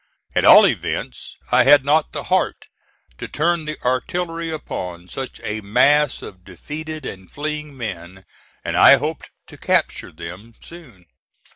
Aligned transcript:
At 0.33 0.45
all 0.45 0.65
events 0.65 1.35
I 1.51 1.63
had 1.63 1.85
not 1.85 2.11
the 2.11 2.23
heart 2.23 2.69
to 3.19 3.27
turn 3.27 3.65
the 3.65 3.79
artillery 3.85 4.49
upon 4.49 5.09
such 5.09 5.39
a 5.43 5.61
mass 5.61 6.23
of 6.23 6.43
defeated 6.43 7.05
and 7.05 7.29
fleeing 7.31 7.77
men, 7.77 8.25
and 8.65 8.75
I 8.75 8.97
hoped 8.97 9.29
to 9.45 9.59
capture 9.59 10.11
them 10.11 10.55
soon. 10.59 11.05